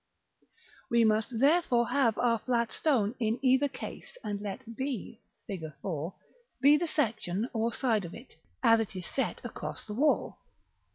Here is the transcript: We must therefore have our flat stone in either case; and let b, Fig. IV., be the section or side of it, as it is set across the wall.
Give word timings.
We 0.89 1.03
must 1.03 1.39
therefore 1.39 1.89
have 1.89 2.17
our 2.17 2.39
flat 2.39 2.71
stone 2.71 3.13
in 3.19 3.37
either 3.45 3.67
case; 3.67 4.17
and 4.23 4.41
let 4.41 4.75
b, 4.75 5.21
Fig. 5.45 5.61
IV., 5.61 6.13
be 6.59 6.75
the 6.75 6.87
section 6.87 7.47
or 7.53 7.71
side 7.71 8.03
of 8.05 8.15
it, 8.15 8.35
as 8.63 8.79
it 8.79 8.95
is 8.95 9.05
set 9.05 9.45
across 9.45 9.85
the 9.85 9.93
wall. 9.93 10.39